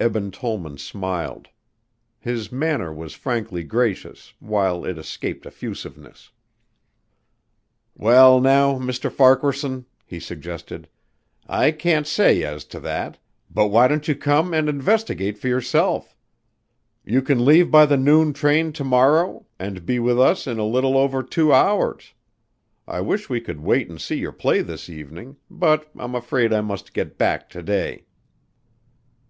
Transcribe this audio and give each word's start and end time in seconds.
Eben 0.00 0.30
Tollman 0.30 0.78
smiled. 0.78 1.48
His 2.18 2.50
manner 2.50 2.90
was 2.90 3.12
frankly 3.12 3.62
gracious, 3.62 4.32
while 4.40 4.82
it 4.82 4.96
escaped 4.96 5.44
effusiveness. 5.44 6.30
"Well, 7.94 8.40
now, 8.40 8.78
Mr. 8.78 9.12
Farquaharson," 9.12 9.84
he 10.06 10.18
suggested, 10.20 10.88
"I 11.46 11.70
can't 11.70 12.06
say 12.06 12.42
as 12.44 12.64
to 12.64 12.80
that, 12.80 13.18
but 13.50 13.66
why 13.68 13.86
don't 13.86 14.08
you 14.08 14.14
come 14.14 14.54
and 14.54 14.70
investigate 14.70 15.36
for 15.36 15.48
yourself? 15.48 16.16
You 17.04 17.20
can 17.20 17.44
leave 17.44 17.70
by 17.70 17.84
the 17.84 17.98
noon 17.98 18.32
train 18.32 18.72
to 18.72 18.84
morrow 18.84 19.44
and 19.58 19.84
be 19.84 19.98
with 19.98 20.18
us 20.18 20.46
in 20.46 20.58
a 20.58 20.64
little 20.64 20.96
over 20.96 21.22
two 21.22 21.52
hours 21.52 22.14
I 22.88 23.02
wish 23.02 23.28
we 23.28 23.38
could 23.38 23.60
wait 23.60 23.90
and 23.90 24.00
see 24.00 24.16
your 24.16 24.32
play 24.32 24.62
this 24.62 24.88
evening, 24.88 25.36
but 25.50 25.90
I'm 25.94 26.14
afraid 26.14 26.54
I 26.54 26.62
must 26.62 26.94
get 26.94 27.18
back 27.18 27.50
to 27.50 27.62
day." 27.62 28.06